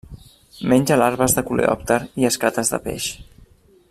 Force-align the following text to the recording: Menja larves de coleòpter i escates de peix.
Menja 0.71 0.97
larves 1.01 1.35
de 1.39 1.43
coleòpter 1.51 1.99
i 2.23 2.27
escates 2.31 2.73
de 2.75 2.81
peix. 2.89 3.11